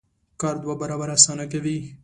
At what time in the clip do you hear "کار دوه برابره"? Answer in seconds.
0.41-1.13